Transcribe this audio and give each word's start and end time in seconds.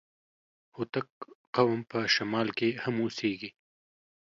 هوتک 0.75 1.07
قوم 1.55 1.79
په 1.91 1.97
شمال 2.15 2.47
کي 2.57 2.69
هم 2.83 2.95
اوسېږي. 3.03 3.49